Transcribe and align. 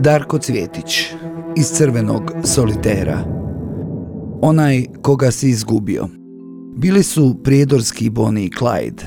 Darko 0.00 0.38
Cvjetić 0.38 1.00
iz 1.56 1.66
crvenog 1.66 2.32
solitera. 2.44 3.24
Onaj 4.42 4.84
koga 5.02 5.30
si 5.30 5.48
izgubio. 5.48 6.08
Bili 6.76 7.02
su 7.02 7.36
prijedorski 7.44 8.10
Bonnie 8.10 8.44
i 8.44 8.50
Clyde. 8.50 9.02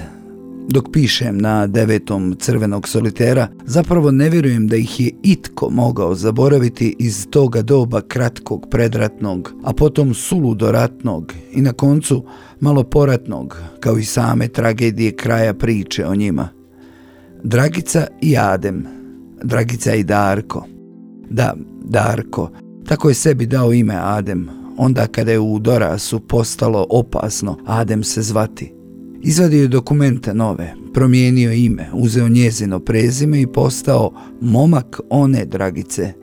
Dok 0.69 0.91
pišem 0.91 1.37
na 1.37 1.67
devetom 1.67 2.35
crvenog 2.39 2.87
solitera, 2.87 3.47
zapravo 3.65 4.11
ne 4.11 4.29
vjerujem 4.29 4.67
da 4.67 4.75
ih 4.75 5.00
je 5.00 5.11
itko 5.23 5.70
mogao 5.70 6.16
zaboraviti 6.16 6.96
iz 7.00 7.28
toga 7.30 7.62
doba 7.62 8.02
kratkog 8.02 8.68
predratnog, 8.71 9.54
a 9.64 9.73
potom 9.73 10.14
suludoratnog 10.14 11.34
i 11.52 11.62
na 11.62 11.73
koncu 11.73 12.25
malo 12.60 12.84
poratnog, 12.84 13.57
kao 13.80 13.98
i 13.98 14.04
same 14.04 14.48
tragedije 14.48 15.12
kraja 15.12 15.54
priče 15.54 16.05
o 16.07 16.16
njima. 16.16 16.50
Dragica 17.44 18.07
i 18.21 18.38
Adem, 18.38 18.86
Dragica 19.44 19.94
i 19.94 20.04
Darko. 20.04 20.72
Da, 21.33 21.55
Darko, 21.83 22.50
tako 22.86 23.10
je 23.10 23.15
sebi 23.15 23.46
dao 23.46 23.73
ime 23.73 23.96
Adem, 23.96 24.50
onda 24.78 25.07
kada 25.07 25.32
je 25.32 25.39
u 25.39 25.59
Dorasu 25.59 26.19
postalo 26.19 26.86
opasno 26.89 27.57
Adem 27.65 28.04
se 28.04 28.21
zvati. 28.21 28.73
Izvadio 29.21 29.61
je 29.61 29.68
dokumente 29.68 30.33
nove, 30.33 30.73
promijenio 30.93 31.51
ime, 31.51 31.89
uzeo 31.93 32.30
njezino 32.30 32.80
prezime 32.80 33.42
i 33.42 33.47
postao 33.47 34.11
momak 34.42 35.00
one 35.09 35.45
Dragice. 35.45 36.14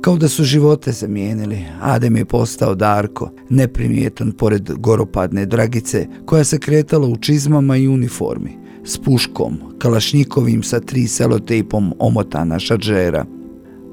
Kao 0.00 0.16
da 0.16 0.28
su 0.28 0.44
živote 0.44 0.92
zamijenili, 0.92 1.64
Adem 1.80 2.16
je 2.16 2.24
postao 2.24 2.74
Darko, 2.74 3.30
neprimjetan 3.48 4.32
pored 4.32 4.70
goropadne 4.78 5.46
Dragice, 5.46 6.06
koja 6.26 6.44
se 6.44 6.58
kretala 6.58 7.08
u 7.08 7.16
čizmama 7.16 7.76
i 7.76 7.88
uniformi, 7.88 8.58
s 8.84 8.98
puškom, 8.98 9.58
kalašnjikovim 9.78 10.62
sa 10.62 10.80
tri 10.80 11.08
selotejpom 11.08 11.94
omotana 11.98 12.58
šaržera. 12.58 13.35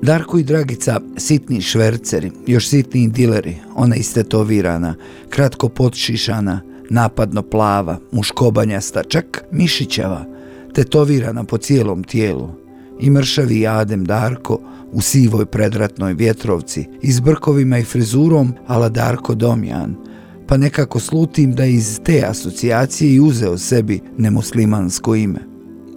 Darko 0.04 0.38
i 0.38 0.44
Dragica, 0.44 1.00
sitni 1.18 1.62
šverceri, 1.62 2.32
još 2.48 2.68
sitni 2.68 3.08
dileri, 3.08 3.56
ona 3.76 3.96
istetovirana, 3.96 4.96
kratko 5.30 5.70
potšišana, 5.70 6.62
napadno 6.90 7.42
plava, 7.42 8.00
muškobanjasta, 8.12 9.04
čak 9.04 9.44
mišićava, 9.52 10.26
tetovirana 10.74 11.44
po 11.44 11.58
cijelom 11.58 12.04
tijelu. 12.04 12.50
I 13.00 13.10
mršavi 13.10 13.68
Adem 13.68 14.06
Darko 14.06 14.60
u 14.92 15.02
sivoj 15.02 15.46
predratnoj 15.46 16.14
vjetrovci 16.14 16.86
i 17.02 17.12
s 17.12 17.20
brkovima 17.20 17.78
i 17.78 17.84
frizurom 17.84 18.54
ala 18.68 18.90
Darko 18.90 19.36
Domjan, 19.36 19.96
pa 20.48 20.58
nekako 20.58 21.00
slutim 21.00 21.56
da 21.56 21.66
iz 21.66 22.00
te 22.06 22.24
asocijacije 22.28 23.14
i 23.14 23.20
uzeo 23.20 23.58
sebi 23.58 24.02
nemuslimansko 24.18 25.16
ime. 25.16 25.53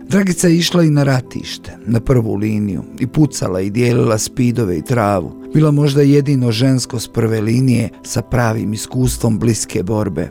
Dragica 0.08 0.48
je 0.48 0.56
išla 0.56 0.82
i 0.82 0.90
na 0.90 1.02
ratište, 1.02 1.78
na 1.86 2.00
prvu 2.00 2.34
liniju, 2.34 2.82
i 2.98 3.06
pucala 3.06 3.60
i 3.60 3.70
dijelila 3.70 4.18
spidove 4.18 4.78
i 4.78 4.82
travu. 4.82 5.32
Bila 5.54 5.70
možda 5.70 6.02
jedino 6.02 6.52
žensko 6.52 6.98
s 6.98 7.08
prve 7.08 7.40
linije 7.40 7.88
sa 8.02 8.22
pravim 8.22 8.72
iskustvom 8.72 9.38
bliske 9.38 9.82
borbe. 9.82 10.30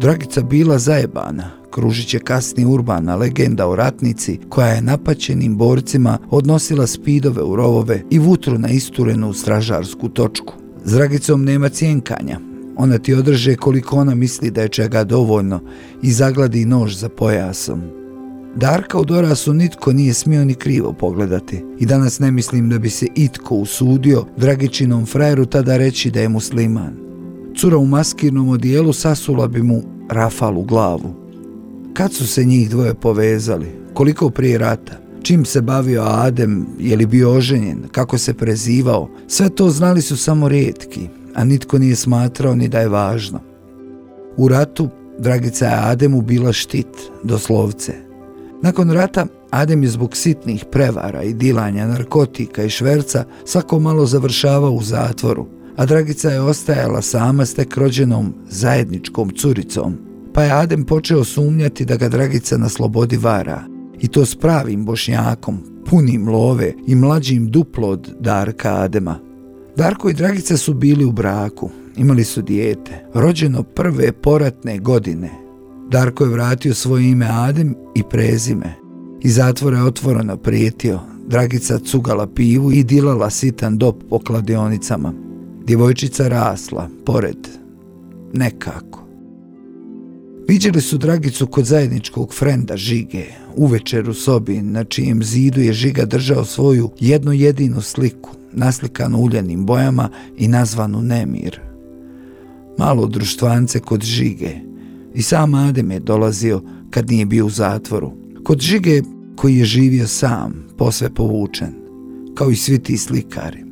Dragica 0.00 0.42
bila 0.42 0.78
zajebana, 0.78 1.50
kružit 1.70 2.14
je 2.14 2.20
kasni 2.20 2.64
urbana 2.66 3.16
legenda 3.16 3.68
o 3.68 3.76
ratnici 3.76 4.38
koja 4.48 4.68
je 4.68 4.82
napaćenim 4.82 5.56
borcima 5.56 6.18
odnosila 6.30 6.86
spidove 6.86 7.42
u 7.42 7.56
rovove 7.56 8.02
i 8.10 8.18
vutru 8.18 8.58
na 8.58 8.68
isturenu 8.68 9.32
stražarsku 9.32 10.08
točku. 10.08 10.54
S 10.84 10.92
Dragicom 10.92 11.44
nema 11.44 11.68
cjenkanja, 11.68 12.40
ona 12.76 12.98
ti 12.98 13.14
održe 13.14 13.56
koliko 13.56 13.96
ona 13.96 14.14
misli 14.14 14.50
da 14.50 14.62
je 14.62 14.68
čega 14.68 15.04
dovoljno 15.04 15.60
i 16.02 16.12
zagladi 16.12 16.64
nož 16.64 16.94
za 16.94 17.08
pojasom. 17.08 18.03
Darka 18.56 18.98
u 18.98 19.04
Dorasu 19.04 19.52
nitko 19.52 19.92
nije 19.92 20.14
smio 20.14 20.44
ni 20.44 20.54
krivo 20.54 20.92
pogledati 20.92 21.64
i 21.78 21.86
danas 21.86 22.18
ne 22.18 22.30
mislim 22.30 22.68
da 22.68 22.78
bi 22.78 22.90
se 22.90 23.06
itko 23.14 23.54
usudio 23.54 24.24
Dragičinom 24.36 25.06
frajeru 25.06 25.46
tada 25.46 25.76
reći 25.76 26.10
da 26.10 26.20
je 26.20 26.28
musliman. 26.28 26.94
Cura 27.56 27.76
u 27.76 27.86
maskirnom 27.86 28.48
odijelu 28.48 28.92
sasula 28.92 29.48
bi 29.48 29.62
mu 29.62 29.82
rafal 30.10 30.58
u 30.58 30.62
glavu. 30.62 31.14
Kad 31.94 32.12
su 32.12 32.26
se 32.26 32.44
njih 32.44 32.70
dvoje 32.70 32.94
povezali? 32.94 33.66
Koliko 33.94 34.30
prije 34.30 34.58
rata? 34.58 34.92
Čim 35.22 35.44
se 35.44 35.60
bavio 35.60 36.02
Adem? 36.02 36.66
Je 36.78 36.96
li 36.96 37.06
bio 37.06 37.32
oženjen? 37.32 37.82
Kako 37.92 38.18
se 38.18 38.34
prezivao? 38.34 39.10
Sve 39.26 39.48
to 39.48 39.70
znali 39.70 40.02
su 40.02 40.16
samo 40.16 40.48
rijetki, 40.48 41.08
a 41.34 41.44
nitko 41.44 41.78
nije 41.78 41.96
smatrao 41.96 42.54
ni 42.54 42.68
da 42.68 42.80
je 42.80 42.88
važno. 42.88 43.40
U 44.36 44.48
ratu 44.48 44.88
Dragica 45.18 45.66
je 45.66 45.78
Ademu 45.90 46.20
bila 46.20 46.52
štit, 46.52 46.86
doslovce. 47.24 48.03
Nakon 48.64 48.90
rata 48.90 49.26
Adem 49.50 49.82
je 49.82 49.88
zbog 49.88 50.16
sitnih 50.16 50.64
prevara 50.72 51.22
i 51.22 51.34
dilanja 51.34 51.86
narkotika 51.86 52.62
i 52.62 52.70
šverca 52.70 53.24
svako 53.44 53.78
malo 53.78 54.06
završavao 54.06 54.72
u 54.72 54.82
zatvoru, 54.82 55.46
a 55.76 55.86
Dragica 55.86 56.30
je 56.30 56.40
ostajala 56.40 57.02
sama 57.02 57.46
s 57.46 57.54
tek 57.54 57.76
rođenom 57.76 58.34
zajedničkom 58.48 59.30
curicom, 59.30 59.96
pa 60.32 60.42
je 60.42 60.52
Adem 60.52 60.84
počeo 60.84 61.24
sumnjati 61.24 61.84
da 61.84 61.96
ga 61.96 62.08
Dragica 62.08 62.56
na 62.56 62.68
slobodi 62.68 63.16
vara, 63.16 63.62
i 64.00 64.08
to 64.08 64.26
s 64.26 64.36
pravim 64.36 64.84
bošnjakom, 64.84 65.58
punim 65.90 66.28
love 66.28 66.72
i 66.86 66.94
mlađim 66.94 67.50
duplo 67.50 67.88
od 67.88 68.14
Darka 68.20 68.74
Adema. 68.74 69.18
Darko 69.76 70.08
i 70.08 70.14
Dragica 70.14 70.56
su 70.56 70.74
bili 70.74 71.04
u 71.04 71.12
braku, 71.12 71.70
imali 71.96 72.24
su 72.24 72.42
dijete, 72.42 73.06
rođeno 73.14 73.62
prve 73.62 74.12
poratne 74.12 74.78
godine. 74.78 75.43
Darko 75.94 76.24
je 76.24 76.30
vratio 76.30 76.74
svoje 76.74 77.10
ime 77.10 77.26
Adem 77.30 77.74
i 77.94 78.02
prezime. 78.10 78.74
I 79.22 79.30
zatvora 79.30 79.78
je 79.78 79.84
otvoreno 79.84 80.36
prijetio, 80.36 81.00
Dragica 81.26 81.78
cugala 81.78 82.26
pivu 82.26 82.72
i 82.72 82.84
dilala 82.84 83.30
sitan 83.30 83.78
dop 83.78 84.02
po 84.10 84.18
kladionicama. 84.18 85.12
Djevojčica 85.66 86.28
rasla, 86.28 86.88
pored, 87.06 87.48
nekako. 88.32 89.06
Viđeli 90.48 90.80
su 90.80 90.98
Dragicu 90.98 91.46
kod 91.46 91.64
zajedničkog 91.64 92.34
frenda 92.34 92.76
Žige, 92.76 93.24
uvečer 93.56 94.10
u 94.10 94.14
sobi, 94.14 94.62
na 94.62 94.84
čijem 94.84 95.22
zidu 95.22 95.60
je 95.60 95.72
Žiga 95.72 96.04
držao 96.04 96.44
svoju 96.44 96.90
jednu 97.00 97.32
jedinu 97.32 97.80
sliku, 97.80 98.30
naslikanu 98.52 99.18
uljenim 99.18 99.66
bojama 99.66 100.10
i 100.38 100.48
nazvanu 100.48 101.02
Nemir. 101.02 101.60
Malo 102.78 103.06
društvance 103.06 103.80
kod 103.80 104.02
Žige 104.02 104.73
i 105.14 105.22
sam 105.22 105.54
Adem 105.54 105.90
je 105.90 106.00
dolazio 106.00 106.62
kad 106.90 107.10
nije 107.10 107.26
bio 107.26 107.46
u 107.46 107.50
zatvoru. 107.50 108.12
Kod 108.44 108.60
Žige 108.60 109.02
koji 109.36 109.56
je 109.56 109.64
živio 109.64 110.06
sam, 110.06 110.66
posve 110.78 111.14
povučen, 111.14 111.74
kao 112.34 112.50
i 112.50 112.56
svi 112.56 112.78
ti 112.78 112.98
slikari. 112.98 113.64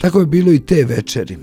Tako 0.00 0.20
je 0.20 0.26
bilo 0.26 0.52
i 0.52 0.60
te 0.60 0.84
večeri. 0.84 1.36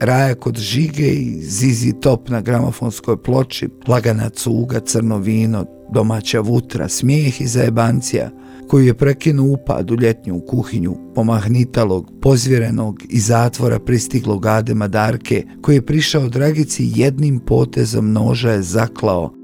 Raja 0.00 0.34
kod 0.34 0.58
žige 0.58 1.06
i 1.06 1.42
zizi 1.42 1.92
top 2.00 2.28
na 2.28 2.40
gramofonskoj 2.40 3.22
ploči, 3.22 3.68
lagana 3.88 4.28
cuga, 4.28 4.80
crno 4.80 5.18
vino, 5.18 5.64
domaća 5.92 6.40
vutra, 6.40 6.88
smijeh 6.88 7.40
i 7.40 7.46
zajebancija, 7.46 8.30
koju 8.68 8.86
je 8.86 8.94
prekinuo 8.94 9.52
upad 9.52 9.90
u 9.90 9.94
ljetnju 9.94 10.40
kuhinju 10.40 10.96
pomahnitalog, 11.14 12.12
pozvjerenog 12.22 13.02
i 13.08 13.20
zatvora 13.20 13.78
pristiglog 13.78 14.46
Adema 14.46 14.88
Darke, 14.88 15.44
koji 15.62 15.74
je 15.76 15.86
prišao 15.86 16.28
Dragici 16.28 16.92
jednim 16.94 17.38
potezom 17.38 18.12
noža 18.12 18.50
je 18.50 18.62
zaklao, 18.62 19.34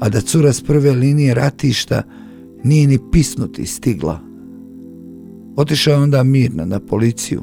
a 0.00 0.08
da 0.08 0.20
cura 0.20 0.52
s 0.52 0.62
prve 0.62 0.92
linije 0.92 1.34
ratišta 1.34 2.02
nije 2.64 2.86
ni 2.86 2.98
pisnuti 3.12 3.66
stigla. 3.66 4.20
Otišao 5.56 5.92
je 5.92 6.02
onda 6.02 6.22
mirno 6.22 6.64
na 6.64 6.80
policiju, 6.80 7.42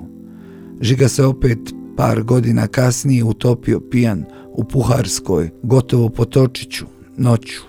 Žiga 0.82 1.08
se 1.08 1.26
opet 1.26 1.60
par 1.98 2.24
godina 2.24 2.68
kasnije 2.68 3.24
utopio 3.24 3.80
pijan 3.80 4.26
u 4.52 4.64
Puharskoj, 4.64 5.50
gotovo 5.64 6.10
po 6.10 6.26
Točiću, 6.26 6.86
noću. 7.18 7.62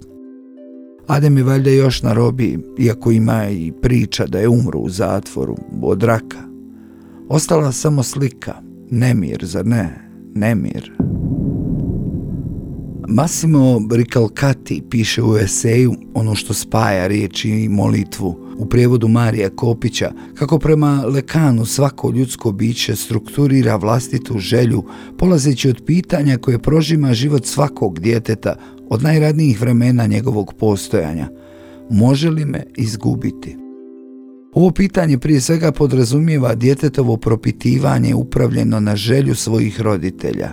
Adem 1.07 1.37
je 1.37 1.45
valjda 1.45 1.71
još 1.71 2.03
na 2.03 2.13
robi, 2.13 2.59
iako 2.79 3.11
ima 3.11 3.49
i 3.49 3.73
priča 3.83 4.27
da 4.27 4.39
je 4.39 4.49
umro 4.49 4.79
u 4.79 4.89
zatvoru 4.89 5.57
od 5.83 6.03
raka. 6.03 6.43
Ostala 7.29 7.73
samo 7.73 8.03
slika, 8.03 8.55
nemir, 8.91 9.45
zar 9.45 9.67
ne? 9.67 10.11
Nemir. 10.35 10.93
Massimo 13.09 13.81
Ricalcati 13.91 14.83
piše 14.91 15.23
u 15.23 15.37
eseju 15.37 15.95
ono 16.15 16.35
što 16.35 16.55
spaja 16.55 17.07
riječi 17.07 17.51
i 17.51 17.69
molitvu 17.69 18.46
u 18.59 18.67
prijevodu 18.67 19.09
Marija 19.09 19.51
Kopića, 19.51 20.13
kako 20.35 20.59
prema 20.59 21.03
lekanu 21.07 21.65
svako 21.65 22.11
ljudsko 22.11 22.53
biće 22.53 22.97
strukturira 22.97 23.77
vlastitu 23.77 24.39
želju, 24.39 24.85
polazeći 25.19 25.69
od 25.69 25.83
pitanja 25.87 26.39
koje 26.39 26.59
prožima 26.59 27.15
život 27.15 27.47
svakog 27.47 28.01
djeteta 28.01 28.57
od 28.89 29.03
najradnijih 29.03 29.61
vremena 29.61 30.07
njegovog 30.07 30.55
postojanja. 30.59 31.29
Može 31.91 32.31
li 32.31 32.45
me 32.45 32.65
izgubiti? 32.77 33.57
Ovo 34.53 34.71
pitanje 34.71 35.19
prije 35.19 35.41
svega 35.41 35.73
podrazumijeva 35.73 36.55
djetetovo 36.55 37.17
propitivanje 37.17 38.15
upravljeno 38.15 38.81
na 38.81 38.97
želju 38.97 39.35
svojih 39.35 39.81
roditelja. 39.81 40.53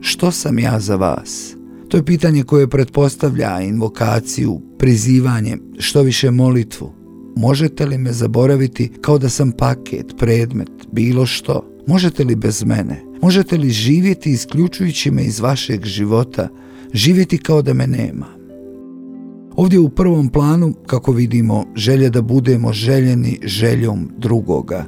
Što 0.00 0.30
sam 0.30 0.58
ja 0.58 0.80
za 0.80 0.96
vas? 0.96 1.55
To 1.88 1.96
je 1.96 2.04
pitanje 2.04 2.42
koje 2.42 2.68
pretpostavlja 2.68 3.60
invokaciju, 3.60 4.60
prizivanje, 4.78 5.56
što 5.78 6.02
više 6.02 6.30
molitvu. 6.30 6.92
možete 7.36 7.86
li 7.86 7.98
me 7.98 8.12
zaboraviti 8.12 8.92
kao 9.00 9.18
da 9.18 9.28
sam 9.28 9.52
paket, 9.52 10.14
predmet, 10.18 10.70
bilo 10.92 11.26
što? 11.26 11.82
Možete 11.86 12.24
li 12.24 12.36
bez 12.36 12.64
mene? 12.64 13.02
Možete 13.22 13.56
li 13.56 13.70
živjeti 13.70 14.30
isključujući 14.30 15.10
me 15.10 15.24
iz 15.24 15.40
vašeg 15.40 15.84
života, 15.84 16.48
živjeti 16.92 17.38
kao 17.38 17.62
da 17.62 17.74
me 17.74 17.86
nema? 17.86 18.26
Ovdje 19.56 19.78
u 19.78 19.88
prvom 19.88 20.28
planu, 20.28 20.74
kako 20.86 21.12
vidimo, 21.12 21.64
želja 21.74 22.10
da 22.10 22.22
budemo 22.22 22.72
željeni 22.72 23.38
željom 23.42 24.10
drugoga. 24.18 24.84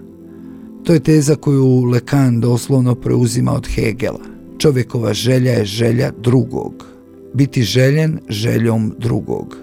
To 0.84 0.92
je 0.92 1.00
teza 1.00 1.34
koju 1.34 1.84
Lekan 1.84 2.40
doslovno 2.40 2.94
preuzima 2.94 3.52
od 3.52 3.66
Hegela. 3.66 4.37
Čovjekova 4.58 5.14
želja 5.14 5.52
je 5.52 5.64
želja 5.64 6.10
drugog. 6.22 6.86
Biti 7.34 7.62
željen 7.62 8.18
željom 8.28 8.94
drugog. 8.98 9.56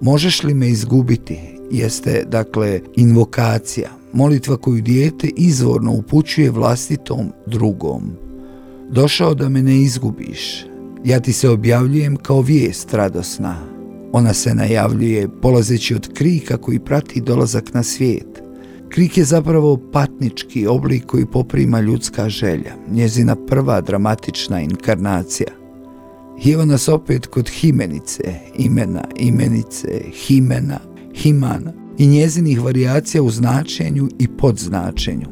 Možeš 0.00 0.42
li 0.42 0.54
me 0.54 0.68
izgubiti? 0.68 1.38
Jeste, 1.70 2.24
dakle, 2.28 2.80
invokacija, 2.96 3.90
molitva 4.12 4.56
koju 4.56 4.82
dijete 4.82 5.28
izvorno 5.36 5.92
upućuje 5.92 6.50
vlastitom 6.50 7.32
drugom. 7.46 8.02
Došao 8.90 9.34
da 9.34 9.48
me 9.48 9.62
ne 9.62 9.82
izgubiš. 9.82 10.66
Ja 11.04 11.20
ti 11.20 11.32
se 11.32 11.48
objavljujem 11.48 12.16
kao 12.16 12.40
vijest 12.40 12.94
radosna. 12.94 13.56
Ona 14.12 14.34
se 14.34 14.54
najavljuje 14.54 15.28
polazeći 15.42 15.94
od 15.94 16.12
krika 16.14 16.56
koji 16.56 16.78
prati 16.78 17.20
dolazak 17.20 17.74
na 17.74 17.82
svijet. 17.82 18.31
Krik 18.92 19.18
je 19.18 19.24
zapravo 19.24 19.80
patnički 19.92 20.66
oblik 20.66 21.06
koji 21.06 21.26
poprima 21.26 21.80
ljudska 21.80 22.28
želja, 22.28 22.74
njezina 22.90 23.36
prva 23.46 23.80
dramatična 23.80 24.60
inkarnacija. 24.60 25.48
Evo 26.52 26.64
nas 26.64 26.88
opet 26.88 27.26
kod 27.26 27.48
himenice, 27.48 28.22
imena, 28.58 29.04
imenice, 29.16 29.88
himena, 30.12 30.78
himana 31.14 31.72
i 31.98 32.06
njezinih 32.06 32.60
variacija 32.60 33.22
u 33.22 33.30
značenju 33.30 34.08
i 34.18 34.28
podznačenju. 34.28 35.26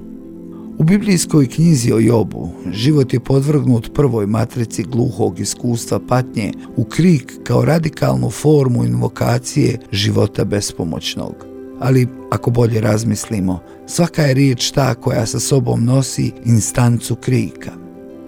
U 0.78 0.84
biblijskoj 0.84 1.46
knjizi 1.46 1.92
o 1.92 1.98
Jobu 1.98 2.48
život 2.72 3.12
je 3.12 3.20
podvrgnut 3.20 3.94
prvoj 3.94 4.26
matrici 4.26 4.82
gluhog 4.82 5.40
iskustva 5.40 6.00
patnje 6.08 6.52
u 6.76 6.84
krik 6.84 7.32
kao 7.44 7.64
radikalnu 7.64 8.30
formu 8.30 8.84
invokacije 8.84 9.78
života 9.92 10.44
bespomoćnog. 10.44 11.49
Ali, 11.80 12.08
ako 12.30 12.50
bolje 12.50 12.80
razmislimo, 12.80 13.60
svaka 13.86 14.22
je 14.22 14.34
riječ 14.34 14.70
ta 14.70 14.94
koja 14.94 15.26
sa 15.26 15.40
sobom 15.40 15.84
nosi 15.84 16.32
instancu 16.44 17.14
krika. 17.14 17.70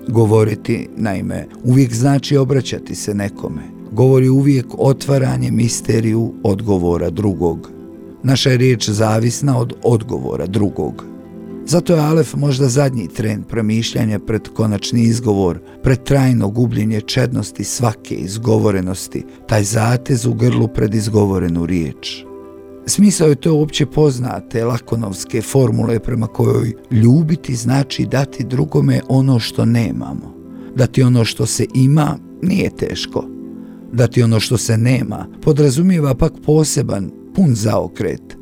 Govoriti, 0.08 0.88
naime, 0.96 1.46
uvijek 1.64 1.94
znači 1.94 2.36
obraćati 2.36 2.94
se 2.94 3.14
nekome. 3.14 3.62
Govori 3.90 4.28
uvijek 4.28 4.66
otvaranje 4.78 5.50
misteriju 5.50 6.32
odgovora 6.42 7.10
drugog. 7.10 7.70
Naša 8.22 8.50
je 8.50 8.56
riječ 8.56 8.88
zavisna 8.88 9.58
od 9.58 9.74
odgovora 9.82 10.46
drugog. 10.46 11.04
Zato 11.66 11.94
je 11.94 12.00
Alef 12.00 12.34
možda 12.34 12.68
zadnji 12.68 13.08
trend 13.08 13.44
premišljanja 13.46 14.18
pred 14.18 14.48
konačni 14.48 15.02
izgovor, 15.02 15.58
pred 15.82 16.02
trajno 16.02 16.48
gubljenje 16.48 17.00
čednosti 17.00 17.64
svake 17.64 18.14
izgovorenosti, 18.14 19.24
taj 19.48 19.64
zatez 19.64 20.26
u 20.26 20.34
grlu 20.34 20.68
pred 20.68 20.94
izgovorenu 20.94 21.66
riječ. 21.66 22.24
Smisao 22.86 23.28
je 23.28 23.34
to 23.34 23.54
uopće 23.54 23.86
poznate 23.86 24.64
lakonovske 24.64 25.42
formule 25.42 25.98
prema 25.98 26.26
kojoj 26.26 26.72
ljubiti 26.90 27.54
znači 27.54 28.06
dati 28.06 28.44
drugome 28.44 29.00
ono 29.08 29.38
što 29.38 29.64
nemamo. 29.64 30.34
Dati 30.76 31.02
ono 31.02 31.24
što 31.24 31.46
se 31.46 31.66
ima 31.74 32.18
nije 32.42 32.70
teško. 32.76 33.24
Dati 33.92 34.22
ono 34.22 34.40
što 34.40 34.56
se 34.56 34.78
nema 34.78 35.26
podrazumijeva 35.42 36.14
pak 36.14 36.32
poseban, 36.44 37.10
pun 37.34 37.54
zaokret. 37.54 38.36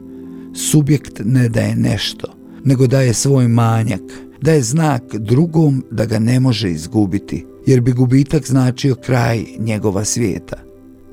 Subjekt 0.55 1.21
ne 1.25 1.49
daje 1.49 1.77
nešto, 1.77 2.29
nego 2.65 2.87
daje 2.87 3.15
svoj 3.15 3.49
manjak, 3.49 4.03
daje 4.41 4.63
znak 4.63 5.03
drugom 5.15 5.85
da 5.91 6.07
ga 6.07 6.19
ne 6.19 6.41
može 6.41 6.71
izgubiti, 6.71 7.47
jer 7.67 7.81
bi 7.81 7.93
gubitak 7.93 8.47
značio 8.47 8.95
kraj 8.95 9.45
njegova 9.59 10.05
svijeta. 10.05 10.57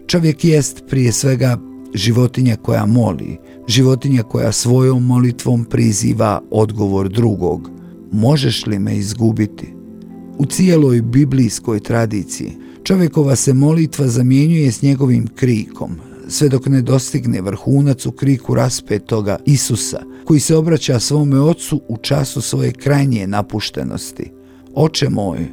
Čovjek 0.07 0.45
jest 0.45 0.83
prije 0.89 1.11
svega 1.11 1.57
životinja 1.93 2.55
koja 2.55 2.85
moli, 2.85 3.37
životinja 3.67 4.23
koja 4.23 4.51
svojom 4.51 5.05
molitvom 5.05 5.65
priziva 5.65 6.41
odgovor 6.51 7.09
drugog. 7.09 7.69
Možeš 8.11 8.65
li 8.65 8.79
me 8.79 8.97
izgubiti? 8.97 9.73
U 10.37 10.45
cijeloj 10.45 11.01
biblijskoj 11.01 11.79
tradiciji 11.79 12.51
čovjekova 12.83 13.35
se 13.35 13.53
molitva 13.53 14.07
zamjenjuje 14.07 14.71
s 14.71 14.81
njegovim 14.81 15.27
krikom, 15.35 15.91
sve 16.27 16.49
dok 16.49 16.65
ne 16.65 16.81
dostigne 16.81 17.41
vrhunac 17.41 18.05
u 18.05 18.11
kriku 18.11 18.55
raspetoga 18.55 19.37
Isusa, 19.45 20.01
koji 20.25 20.39
se 20.39 20.55
obraća 20.55 20.99
svome 20.99 21.39
ocu 21.39 21.81
u 21.87 21.97
času 21.97 22.41
svoje 22.41 22.71
krajnje 22.71 23.27
napuštenosti. 23.27 24.31
Oče 24.73 25.09
moj, 25.09 25.47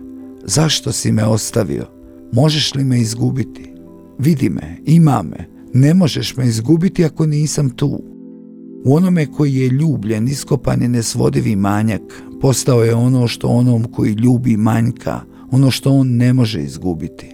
zašto 0.45 0.93
si 0.93 1.13
me 1.13 1.25
ostavio? 1.25 1.87
Možeš 2.33 2.75
li 2.75 2.85
me 2.85 3.01
izgubiti? 3.01 3.73
Vidi 4.19 4.49
me, 4.49 4.77
ima 4.87 5.23
me, 5.23 5.54
ne 5.75 5.95
možeš 5.95 6.37
me 6.37 6.47
izgubiti 6.47 7.05
ako 7.05 7.27
nisam 7.27 7.71
tu. 7.71 8.03
U 8.85 8.97
onome 8.97 9.27
koji 9.27 9.55
je 9.55 9.69
ljubljen, 9.69 10.29
iskopan 10.29 10.83
je 10.83 10.89
nesvodivi 10.89 11.57
manjak, 11.57 12.23
postao 12.41 12.85
je 12.85 12.95
ono 12.95 13.27
što 13.29 13.49
onom 13.49 13.85
koji 13.85 14.13
ljubi 14.13 14.57
manjka, 14.57 15.21
ono 15.51 15.71
što 15.71 15.93
on 15.93 16.17
ne 16.17 16.33
može 16.33 16.63
izgubiti. 16.63 17.27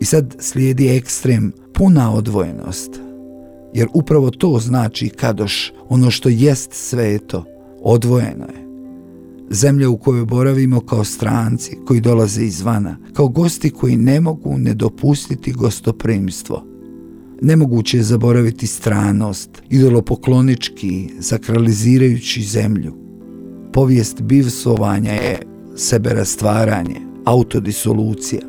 I 0.00 0.04
sad 0.04 0.36
slijedi 0.38 0.96
ekstrem 0.96 1.52
puna 1.74 2.14
odvojenost, 2.14 3.00
jer 3.74 3.88
upravo 3.94 4.30
to 4.30 4.58
znači 4.58 5.08
kadoš, 5.08 5.72
ono 5.88 6.10
što 6.10 6.28
jest 6.28 6.72
sveto, 6.72 7.44
odvojeno 7.82 8.44
je. 8.44 8.64
Zemlja 9.50 9.88
u 9.88 9.96
kojoj 9.96 10.24
boravimo 10.24 10.80
kao 10.80 11.04
stranci 11.04 11.76
koji 11.86 12.00
dolaze 12.00 12.44
izvana, 12.44 12.96
kao 13.12 13.28
gosti 13.28 13.70
koji 13.70 13.96
ne 13.96 14.20
mogu 14.20 14.58
ne 14.58 14.74
dopustiti 14.74 15.52
gostoprimstvo– 15.52 16.64
Nemoguće 17.44 17.96
je 17.96 18.02
zaboraviti 18.02 18.66
stranost, 18.66 19.50
idolopoklonički, 19.70 21.08
sakralizirajući 21.20 22.42
zemlju. 22.42 22.94
Povijest 23.72 24.22
bivsovanja 24.22 25.12
je 25.12 25.38
seberastvaranje, 25.76 26.96
autodisolucija. 27.24 28.40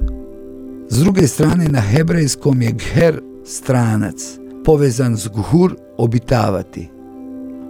S 0.89 0.97
druge 0.97 1.27
strane, 1.27 1.67
na 1.67 1.81
hebrejskom 1.81 2.61
je 2.61 2.71
gher 2.71 3.21
stranac, 3.45 4.39
povezan 4.65 5.17
s 5.17 5.27
ghur 5.27 5.75
obitavati. 5.97 6.89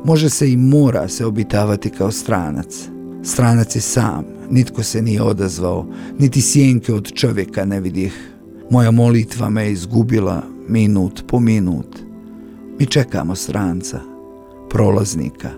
Može 0.03 0.29
se 0.29 0.51
i 0.51 0.57
mora 0.57 1.07
se 1.07 1.25
obitavati 1.25 1.89
kao 1.89 2.11
stranac. 2.11 2.89
Stranac 3.23 3.75
je 3.75 3.81
sam, 3.81 4.25
nitko 4.49 4.83
se 4.83 5.01
nije 5.01 5.21
odazvao, 5.21 5.87
niti 6.19 6.41
sjenke 6.41 6.93
od 6.93 7.11
čovjeka 7.13 7.65
ne 7.65 7.79
vidih. 7.79 8.34
Moja 8.69 8.91
molitva 8.91 9.49
me 9.49 9.71
izgubila, 9.71 10.43
minut 10.69 11.23
po 11.27 11.39
minut. 11.39 11.99
Mi 12.79 12.85
čekamo 12.85 13.35
stranca, 13.35 13.99
prolaznika. 14.69 15.49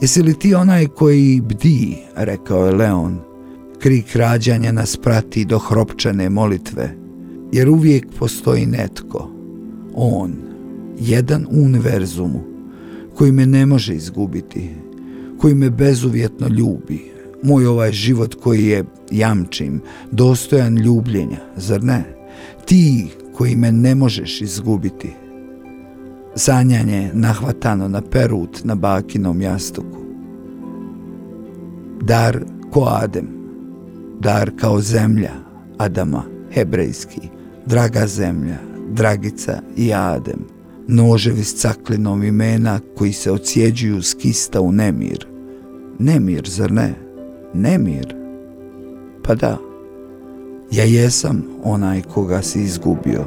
Jesi 0.00 0.22
li 0.22 0.38
ti 0.38 0.54
onaj 0.54 0.86
koji 0.86 1.40
bdi, 1.40 1.96
rekao 2.16 2.66
je 2.66 2.72
Leon, 2.72 3.18
krik 3.78 4.16
rađanja 4.16 4.72
nas 4.72 4.96
prati 4.96 5.44
do 5.44 5.58
hropčane 5.58 6.30
molitve, 6.30 6.96
jer 7.52 7.68
uvijek 7.68 8.06
postoji 8.18 8.66
netko, 8.66 9.30
on, 9.94 10.32
jedan 11.00 11.46
univerzumu, 11.50 12.40
koji 13.14 13.32
me 13.32 13.46
ne 13.46 13.66
može 13.66 13.94
izgubiti, 13.94 14.70
koji 15.38 15.54
me 15.54 15.70
bezuvjetno 15.70 16.48
ljubi, 16.48 17.13
moj 17.44 17.66
ovaj 17.66 17.92
život 17.92 18.34
koji 18.34 18.64
je, 18.64 18.84
jamčim, 19.10 19.80
dostojan 20.10 20.76
ljubljenja, 20.76 21.38
zar 21.56 21.84
ne? 21.84 22.04
Ti 22.64 23.08
koji 23.34 23.56
me 23.56 23.72
ne 23.72 23.94
možeš 23.94 24.40
izgubiti. 24.40 25.12
Sanjanje 26.34 27.10
nahvatano 27.14 27.88
na 27.88 28.00
perut 28.00 28.64
na 28.64 28.74
bakinom 28.74 29.42
jastuku. 29.42 29.98
Dar 32.00 32.44
ko 32.72 32.88
Adem, 33.02 33.28
dar 34.20 34.50
kao 34.56 34.80
zemlja 34.80 35.32
Adama, 35.78 36.22
hebrejski, 36.52 37.20
draga 37.66 38.06
zemlja, 38.06 38.58
dragica 38.90 39.60
i 39.76 39.92
Adem, 39.94 40.44
noževi 40.88 41.44
s 41.44 41.54
caklinom 41.54 42.24
imena 42.24 42.80
koji 42.96 43.12
se 43.12 43.32
ocijeđuju 43.32 44.02
s 44.02 44.14
kista 44.14 44.60
u 44.60 44.72
nemir. 44.72 45.26
Nemir, 45.98 46.48
zar 46.48 46.72
ne? 46.72 47.03
Nemir? 47.54 48.16
Pa 49.22 49.34
da. 49.34 49.58
Ja 50.70 50.84
jesam 50.84 51.42
onaj 51.64 52.02
koga 52.02 52.42
si 52.42 52.60
izgubio. 52.60 53.24